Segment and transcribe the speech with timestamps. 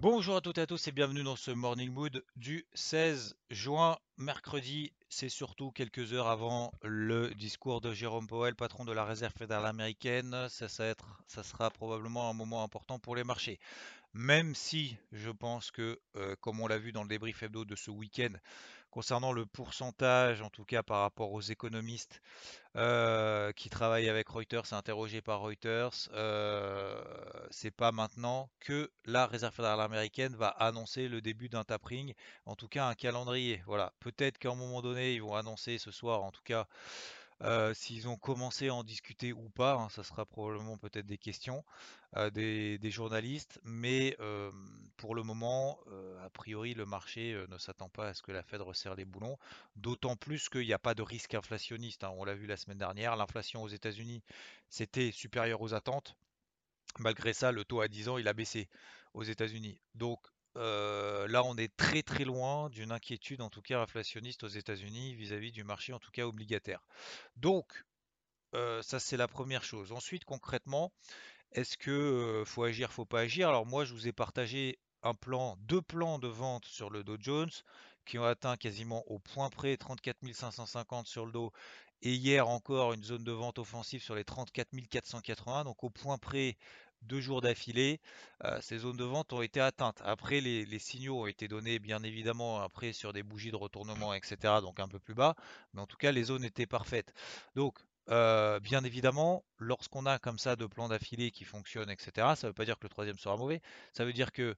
[0.00, 3.98] Bonjour à toutes et à tous et bienvenue dans ce Morning Mood du 16 juin,
[4.16, 4.94] mercredi.
[5.10, 9.66] C'est surtout quelques heures avant le discours de Jérôme Powell, patron de la Réserve fédérale
[9.66, 10.46] américaine.
[10.48, 10.94] Ça, ça,
[11.42, 13.60] sera probablement un moment important pour les marchés.
[14.12, 16.00] Même si je pense que,
[16.40, 18.32] comme on l'a vu dans le débrief hebdo de ce week-end,
[18.90, 22.20] concernant le pourcentage, en tout cas par rapport aux économistes
[22.74, 27.00] qui travaillent avec Reuters, interrogés par Reuters, euh,
[27.50, 32.14] c'est pas maintenant que la Réserve fédérale américaine va annoncer le début d'un tapering,
[32.46, 33.62] en tout cas un calendrier.
[33.66, 36.66] Voilà, peut-être qu'à un moment donné, ils vont annoncer ce soir, en tout cas,
[37.74, 41.64] s'ils ont commencé à en discuter ou pas, hein, ça sera probablement peut-être des questions
[42.32, 44.16] des, journalistes, mais
[44.96, 45.78] pour le moment,
[46.24, 49.38] a priori, le marché ne s'attend pas à ce que la Fed resserre les boulons,
[49.76, 52.04] d'autant plus qu'il n'y a pas de risque inflationniste.
[52.04, 52.12] hein.
[52.16, 54.22] On l'a vu la semaine dernière, l'inflation aux États-Unis,
[54.68, 56.16] c'était supérieur aux attentes.
[56.98, 58.68] Malgré ça, le taux à 10 ans, il a baissé
[59.14, 59.80] aux États-Unis.
[59.94, 60.20] Donc
[60.54, 65.52] là, on est très très loin d'une inquiétude, en tout cas inflationniste aux États-Unis, vis-à-vis
[65.52, 66.80] du marché, en tout cas obligataire.
[67.36, 67.84] Donc,
[68.52, 69.92] ça c'est la première chose.
[69.92, 70.92] Ensuite, concrètement,
[71.52, 73.48] est-ce que faut agir, faut pas agir?
[73.48, 77.16] Alors moi, je vous ai partagé un plan, deux plans de vente sur le Dow
[77.18, 77.50] Jones
[78.04, 81.52] qui ont atteint quasiment au point près 34 550 sur le Dow
[82.02, 85.64] et hier encore une zone de vente offensive sur les 34 480.
[85.64, 86.56] Donc au point près
[87.02, 88.00] deux jours d'affilée,
[88.44, 90.00] euh, ces zones de vente ont été atteintes.
[90.04, 94.36] Après, les, signaux ont été donnés bien évidemment après sur des bougies de retournement, etc.
[94.60, 95.34] Donc un peu plus bas,
[95.74, 97.12] mais en tout cas les zones étaient parfaites.
[97.54, 97.78] Donc
[98.10, 102.48] euh, bien évidemment, lorsqu'on a comme ça deux plans d'affilée qui fonctionnent, etc., ça ne
[102.48, 103.60] veut pas dire que le troisième sera mauvais.
[103.92, 104.56] Ça veut dire que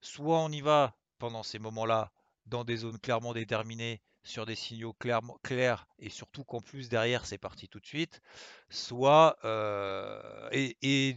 [0.00, 2.12] soit on y va pendant ces moments-là
[2.46, 7.38] dans des zones clairement déterminées, sur des signaux clairs, et surtout qu'en plus derrière c'est
[7.38, 8.20] parti tout de suite,
[8.68, 11.16] soit euh, et,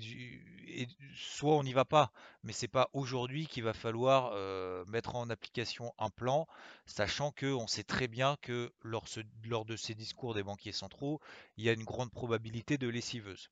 [1.16, 2.12] soit on n'y va pas.
[2.44, 6.48] Mais c'est pas aujourd'hui qu'il va falloir euh, mettre en application un plan,
[6.86, 9.06] sachant que on sait très bien que lors,
[9.44, 11.20] lors de ces discours des banquiers centraux,
[11.58, 13.50] il y a une grande probabilité de lessiveuse.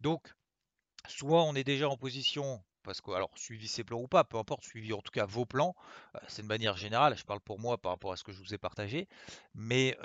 [0.00, 0.32] Donc
[1.08, 4.38] soit on est déjà en position, parce que, alors, suivi ses plans ou pas, peu
[4.38, 5.74] importe, suivi en tout cas vos plans,
[6.28, 8.54] c'est de manière générale, je parle pour moi par rapport à ce que je vous
[8.54, 9.08] ai partagé,
[9.54, 9.96] mais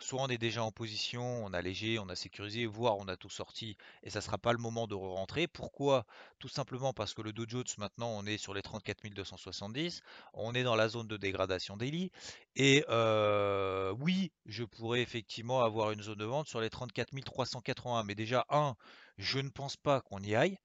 [0.00, 3.16] soit on est déjà en position, on a léger, on a sécurisé, voire on a
[3.16, 5.46] tout sorti, et ça sera pas le moment de rentrer.
[5.46, 6.06] Pourquoi?
[6.38, 7.46] Tout simplement parce que le Dow
[7.78, 10.02] maintenant, on est sur les 34 270,
[10.34, 12.10] on est dans la zone de dégradation daily,
[12.56, 18.04] et euh, oui, je pourrais effectivement avoir une zone de vente sur les 34 381,
[18.04, 18.76] mais déjà, un,
[19.18, 20.58] je ne pense pas qu'on y aille.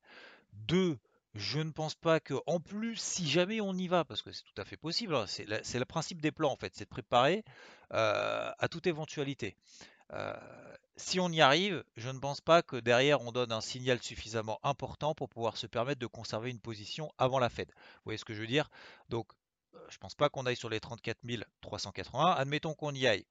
[0.54, 0.98] Deux,
[1.36, 4.44] je ne pense pas que, en plus, si jamais on y va, parce que c'est
[4.44, 7.44] tout à fait possible, hein, c'est le principe des plans en fait, c'est de préparer
[7.94, 9.56] euh, à toute éventualité.
[10.14, 10.34] Euh,
[10.96, 14.60] si on y arrive, je ne pense pas que derrière on donne un signal suffisamment
[14.64, 17.70] important pour pouvoir se permettre de conserver une position avant la Fed.
[17.70, 18.70] Vous voyez ce que je veux dire?
[19.10, 19.28] Donc,
[19.76, 21.20] euh, je ne pense pas qu'on aille sur les 34
[21.62, 22.32] 381.
[22.32, 23.26] Admettons qu'on y aille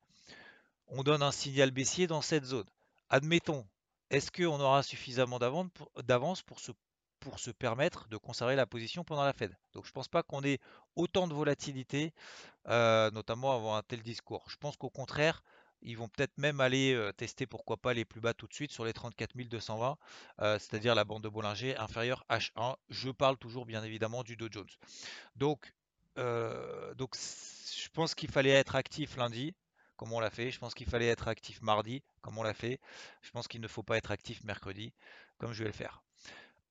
[0.91, 2.67] on donne un signal baissier dans cette zone.
[3.11, 3.67] Admettons,
[4.11, 6.73] est-ce qu'on aura suffisamment d'avance pour se,
[7.21, 10.23] pour se permettre de conserver la position pendant la Fed Donc je ne pense pas
[10.23, 10.59] qu'on ait
[10.97, 12.13] autant de volatilité,
[12.69, 14.45] euh, notamment avant un tel discours.
[14.49, 15.43] Je pense qu'au contraire,
[15.81, 18.73] ils vont peut-être même aller euh, tester pourquoi pas les plus bas tout de suite
[18.73, 19.97] sur les 34 220,
[20.41, 22.77] euh, c'est-à-dire la bande de Bollinger inférieure H1.
[22.89, 24.67] Je parle toujours bien évidemment du Dow Jones.
[25.37, 25.73] Donc,
[26.17, 29.55] je pense qu'il fallait être actif lundi,
[29.97, 30.51] comme on l'a fait.
[30.51, 32.81] Je pense qu'il fallait être actif mardi, comme on l'a fait.
[33.23, 34.93] Je pense qu'il ne faut pas être actif mercredi,
[35.39, 36.03] comme je vais le faire.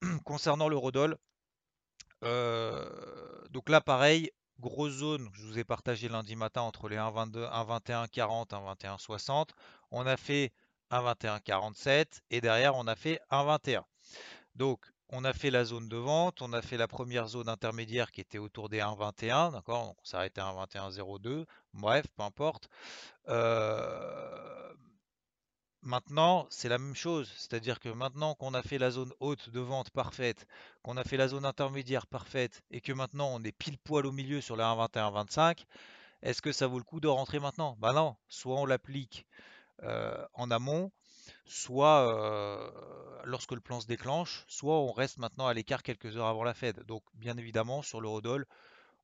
[0.25, 1.17] Concernant l'eurodoll,
[2.23, 7.47] euh, donc là pareil, grosse zone, je vous ai partagé lundi matin entre les 1,22,
[7.49, 9.53] 1,21, 40, 1,21, 60.
[9.91, 10.51] On a fait
[10.91, 13.83] 1,21, 47 et derrière on a fait 1,21.
[14.55, 18.11] Donc, on a fait la zone de vente, on a fait la première zone intermédiaire
[18.11, 19.85] qui était autour des 1,21, d'accord?
[19.85, 21.45] Donc, on s'est arrêté à 1,21,02.
[21.73, 22.67] Bref, peu importe.
[23.29, 24.73] Euh,
[25.87, 29.61] Maintenant, c'est la même chose, c'est-à-dire que maintenant qu'on a fait la zone haute de
[29.61, 30.45] vente parfaite,
[30.83, 34.11] qu'on a fait la zone intermédiaire parfaite et que maintenant on est pile poil au
[34.11, 35.63] milieu sur la 1,21-25,
[36.23, 37.77] est-ce que ça vaut le coup de rentrer maintenant?
[37.79, 39.25] Bah non, soit on l'applique
[39.83, 40.91] euh, en amont,
[41.45, 42.69] soit
[43.23, 46.53] lorsque le plan se déclenche, soit on reste maintenant à l'écart quelques heures avant la
[46.53, 46.83] Fed.
[46.83, 48.45] Donc bien évidemment sur l'eurodoll,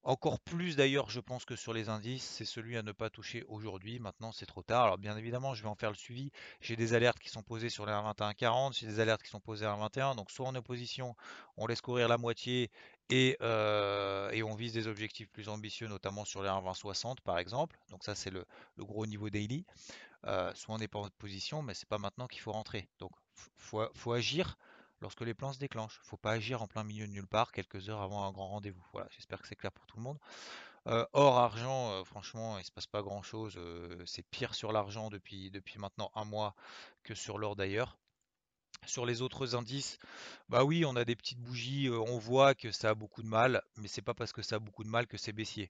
[0.04, 3.46] encore plus d'ailleurs, je pense que sur les indices, c'est celui à ne pas toucher
[3.48, 4.00] aujourd'hui.
[4.00, 4.84] Maintenant, c'est trop tard.
[4.84, 6.32] Alors bien évidemment, je vais en faire le suivi.
[6.60, 9.66] J'ai des alertes qui sont posées sur les 1,2140, j'ai des alertes qui sont posées
[9.66, 10.16] à 1,21.
[10.16, 11.16] Donc soit en opposition,
[11.56, 12.70] on laisse courir la moitié
[13.10, 17.80] et, euh, et on vise des objectifs plus ambitieux, notamment sur les 1,2060 par exemple.
[17.90, 18.46] Donc ça, c'est le,
[18.78, 19.66] gros niveau daily.
[20.26, 22.90] Euh, soit on n'est pas en position, mais c'est pas maintenant qu'il faut rentrer.
[23.00, 23.12] Donc
[23.56, 24.58] faut, faut agir
[25.04, 26.00] lorsque les plans se déclenchent.
[26.02, 28.32] Il ne faut pas agir en plein milieu de nulle part quelques heures avant un
[28.32, 28.84] grand rendez-vous.
[28.94, 30.18] Voilà, j'espère que c'est clair pour tout le monde.
[30.88, 33.56] Euh, or, argent, euh, franchement, il ne se passe pas grand-chose.
[33.58, 36.56] Euh, c'est pire sur l'argent depuis, maintenant un mois
[37.04, 37.98] que sur l'or d'ailleurs.
[38.86, 39.98] Sur les autres indices,
[40.50, 43.62] bah oui, on a des petites bougies, on voit que ça a beaucoup de mal,
[43.78, 45.70] mais c'est pas parce que ça a beaucoup de mal que c'est baissier.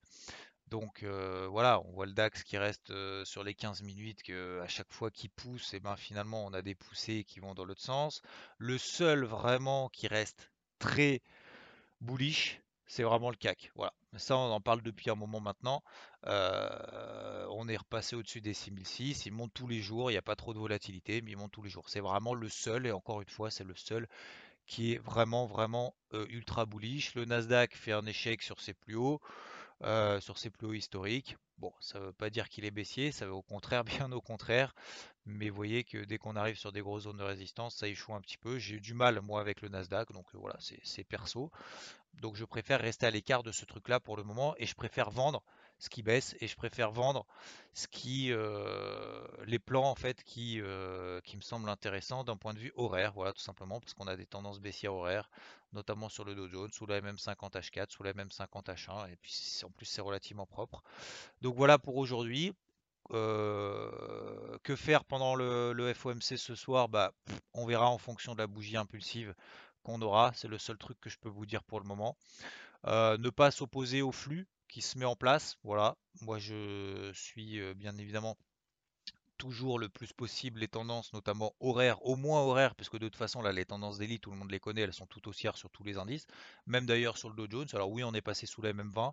[0.68, 2.92] Donc voilà, on voit le DAX qui reste
[3.26, 6.54] sur les 15 minutes, que à chaque fois qu'il pousse, et eh ben finalement on
[6.54, 8.22] a des poussées qui vont dans l'autre sens.
[8.58, 11.22] Le seul vraiment qui reste très
[12.02, 13.72] bullish, c'est vraiment le CAC.
[13.76, 13.94] Voilà.
[14.18, 15.84] Ça, on en parle depuis un moment maintenant.
[16.26, 19.26] on est repassé au-dessus des 6006.
[19.26, 20.12] Il monte tous les jours.
[20.12, 21.90] Il n'y a pas trop de volatilité, mais il monte tous les jours.
[21.90, 24.08] C'est vraiment le seul, et encore une fois, c'est le seul
[24.66, 25.96] qui est vraiment, vraiment
[26.30, 27.16] ultra bullish.
[27.16, 29.22] Le Nasdaq fait un échec sur ses plus hauts.
[29.82, 31.36] Euh, sur ses plus hauts historiques.
[31.58, 34.22] Bon, ça ne veut pas dire qu'il est baissier, ça veut au contraire, bien au
[34.22, 34.74] contraire.
[35.26, 38.14] Mais vous voyez que dès qu'on arrive sur des grosses zones de résistance, ça échoue
[38.14, 38.58] un petit peu.
[38.60, 41.52] J'ai eu du mal, moi, avec le Nasdaq, donc euh, voilà, c'est perso.
[42.14, 45.10] Donc je préfère rester à l'écart de ce truc-là pour le moment et je préfère
[45.10, 45.44] vendre
[45.80, 47.26] ce qui baisse et je préfère vendre
[47.74, 50.62] ce qui euh, les plans en fait qui,
[51.24, 54.16] qui me semblent intéressants d'un point de vue horaire, voilà tout simplement parce qu'on a
[54.16, 55.30] des tendances baissières horaires
[55.74, 59.34] notamment sur le Dow Jones, sous la MM50H4, sous la MM50H1, et puis
[59.64, 60.84] en plus c'est relativement propre.
[61.42, 62.54] Donc voilà pour aujourd'hui.
[63.12, 66.90] Euh, que faire pendant le, FOMC ce soir?
[66.90, 67.12] Bah,
[67.54, 69.36] On verra en fonction de la bougie impulsive
[69.84, 70.32] qu'on aura.
[70.36, 72.18] C'est le seul truc que je peux vous dire pour le moment.
[72.86, 75.58] Euh, ne pas s'opposer au flux qui se met en place.
[75.64, 78.38] Voilà, moi je suis euh, bien évidemment
[79.38, 83.18] toujours le plus possible les tendances, notamment horaires, au moins horaires, parce que de toute
[83.18, 85.70] façon, là, les tendances d'élite, tout le monde les connaît, elles sont tout haussières sur
[85.70, 86.28] tous les indices,
[86.68, 87.68] même d'ailleurs sur le Dow Jones.
[87.74, 89.12] Alors oui, on est passé sous la MM20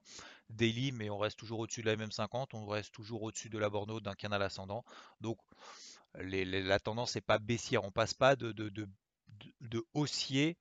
[0.50, 3.70] daily, mais on reste toujours au-dessus de la MM50, on reste toujours au-dessus de la
[3.70, 4.84] borne d'un canal ascendant.
[5.20, 5.38] Donc
[6.14, 8.88] la tendance n'est pas baissière, on passe pas de,
[9.94, 10.56] haussier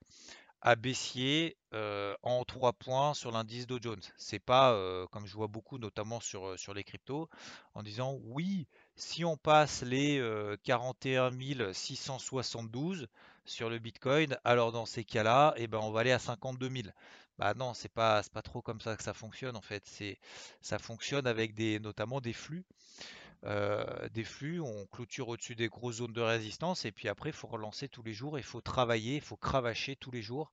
[0.62, 4.02] à baissier euh, en 3 points sur l'indice Dow Jones.
[4.18, 7.30] C'est pas euh, comme je vois beaucoup, notamment sur, euh, sur les cryptos,
[7.76, 8.68] en disant oui,
[9.00, 10.22] si on passe les
[10.64, 11.32] 41
[11.74, 13.08] 672
[13.46, 16.90] sur le Bitcoin, alors dans ces cas-là, eh ben, on va aller à 52 000.
[17.38, 19.84] Bah non, c'est pas, pas trop comme ça que ça fonctionne en fait.
[19.86, 20.20] C'est,
[20.62, 22.66] ça fonctionne avec notamment des flux.
[23.44, 27.48] des flux, on clôture au-dessus des grosses zones de résistance et puis après il faut
[27.48, 30.52] relancer tous les jours, il faut travailler, il faut cravacher tous les jours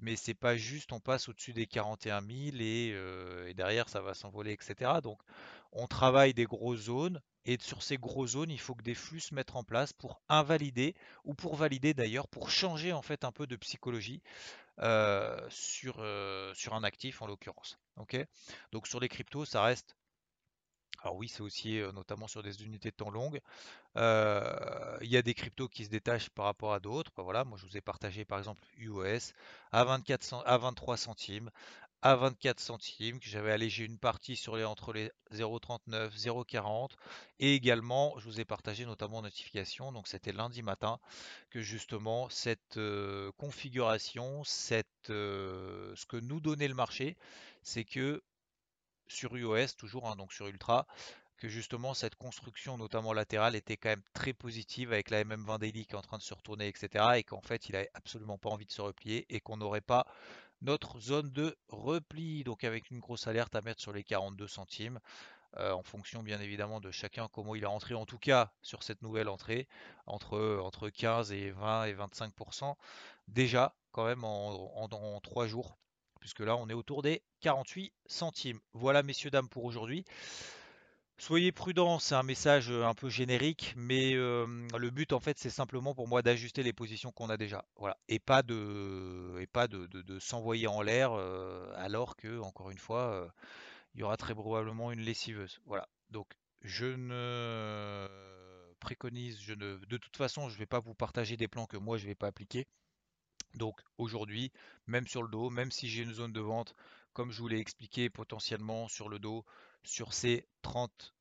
[0.00, 2.94] mais c'est pas juste on passe au-dessus des 41 000 et,
[3.48, 5.00] et derrière ça va s'envoler, etc.
[5.02, 5.20] Donc
[5.72, 9.20] on travaille des grosses zones et sur ces grosses zones, il faut que des flux
[9.20, 10.94] se mettent en place pour invalider
[11.24, 14.22] ou pour valider d'ailleurs, pour changer en fait un peu de psychologie
[15.48, 16.04] sur,
[16.54, 17.78] sur un actif en l'occurrence.
[17.96, 18.16] Ok?
[18.72, 19.96] Donc sur les cryptos, ça reste
[21.04, 23.40] alors oui, c'est aussi notamment sur des unités de temps longues.
[23.96, 27.12] il y a des cryptos qui se détachent par rapport à d'autres.
[27.14, 29.32] Bah, voilà, moi je vous ai partagé par exemple UOS
[29.70, 31.50] à, 24 à 23 centimes,
[32.04, 36.90] à 24 centimes, que j'avais allégé une partie sur les, entre les 0,39, 0,40.
[37.38, 41.00] Et également, je vous ai partagé notamment en notification, donc c'était lundi matin,
[41.48, 42.78] que justement cette
[43.38, 47.16] configuration, cette, ce que nous donnait le marché,
[47.62, 48.22] c'est que
[49.08, 50.86] sur UOS, toujours, hein, donc sur Ultra,
[51.38, 55.86] que justement cette construction, notamment latérale, était quand même très positive avec la MM20 Daily
[55.86, 57.04] qui est en train de se retourner, etc.
[57.16, 60.06] Et qu'en fait, il n'avait absolument pas envie de se replier et qu'on n'aurait pas
[60.62, 62.44] notre zone de repli.
[62.44, 65.00] Donc avec une grosse alerte à mettre sur les 42 centimes.
[65.56, 68.82] Euh, en fonction bien évidemment de chacun comment il est entré en tout cas sur
[68.82, 69.68] cette nouvelle entrée
[70.04, 72.74] entre, entre 15 et 20 et 25%
[73.28, 75.78] déjà quand même en, en, en 3 jours
[76.18, 78.58] puisque là on est autour des 48 centimes.
[78.72, 80.06] Voilà messieurs dames pour aujourd'hui.
[81.16, 85.94] Soyez prudents, c'est un message un peu générique, mais le but en fait c'est simplement
[85.94, 87.64] pour moi d'ajuster les positions qu'on a déjà.
[87.76, 87.96] Voilà.
[88.08, 91.12] Et pas de, et pas de, s'envoyer en l'air
[91.76, 93.32] alors que, encore une fois,
[93.94, 95.60] il y aura très probablement une lessiveuse.
[95.66, 95.88] Voilà.
[96.10, 98.08] Donc je ne
[98.80, 101.76] préconise, je ne, de toute façon, je ne vais pas vous partager des plans que
[101.76, 102.66] moi je ne vais pas appliquer.
[103.54, 104.52] Donc aujourd'hui,
[104.86, 106.74] même sur le dos, même si j'ai une zone de vente,
[107.12, 109.44] comme je vous l'ai expliqué potentiellement sur le dos,
[109.84, 111.14] sur ces 30,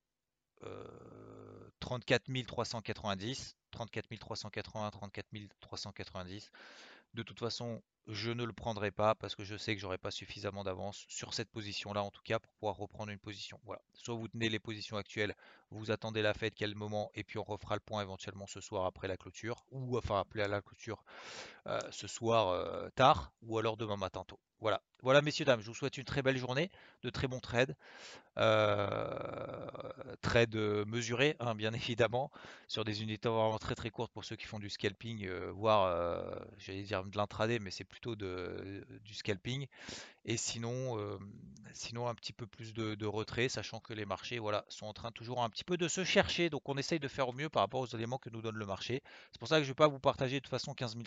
[1.79, 5.27] 34 390, 34 380, 34
[5.59, 6.51] 390.
[7.13, 10.11] De toute façon, je ne le prendrai pas parce que je sais que j'aurai pas
[10.11, 13.59] suffisamment d'avance sur cette position-là, en tout cas, pour pouvoir reprendre une position.
[13.65, 13.81] Voilà.
[13.93, 15.35] Soit vous tenez les positions actuelles,
[15.69, 18.85] vous attendez la fête, quel moment, et puis on refera le point éventuellement ce soir
[18.85, 21.03] après la clôture, ou enfin après la clôture
[21.67, 24.39] euh, ce soir euh, tard, ou alors demain matin tôt.
[24.63, 24.81] Voilà.
[25.01, 26.71] Voilà, messieurs, dames, je vous souhaite une très belle journée,
[27.03, 27.75] de très bons trades.
[28.37, 29.69] Euh,
[30.21, 30.55] trade
[30.87, 32.31] mesuré, hein, bien évidemment,
[32.69, 35.83] sur des unités vraiment très très courtes pour ceux qui font du scalping, euh, voire,
[35.87, 36.23] euh,
[36.59, 39.67] j'allais dire de l'intraday, mais c'est plutôt du scalping.
[40.23, 41.19] Et sinon,
[41.73, 45.11] sinon un petit peu plus de, retrait, sachant que les marchés voilà, sont en train
[45.11, 46.49] toujours un petit peu de se chercher.
[46.49, 48.65] Donc on essaye de faire au mieux par rapport aux éléments que nous donne le
[48.65, 49.03] marché.
[49.33, 51.03] C'est pour ça que je ne vais pas vous partager de toute façon 15 000,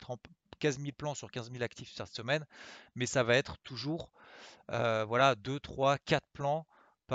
[0.97, 2.47] plans sur 15 000 actifs cette semaine,
[2.95, 4.11] mais ça va être toujours
[4.69, 6.67] voilà, 2, 3, 4 plans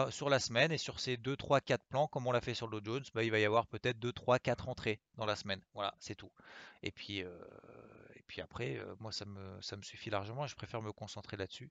[0.10, 2.68] sur la semaine et sur ces 2, 3, 4 plans, comme on l'a fait sur
[2.68, 5.36] le Dow Jones, bah, il va y avoir peut-être 2, 3, 4 entrées dans la
[5.36, 5.62] semaine.
[5.74, 6.32] Voilà, c'est tout.
[6.82, 7.38] Et puis, euh,
[8.42, 10.48] après, euh, moi, ça me, suffit largement.
[10.48, 11.70] Je préfère me concentrer là-dessus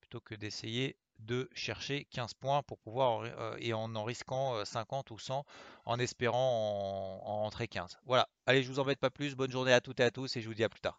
[0.00, 5.10] plutôt que d'essayer de chercher 15 points pour pouvoir, euh, et en en risquant 50
[5.10, 5.44] ou 100,
[5.84, 7.98] en espérant en, en rentrer 15.
[8.06, 9.34] Voilà, allez, je vous embête pas plus.
[9.34, 10.98] Bonne journée à toutes et à tous et je vous dis à plus tard.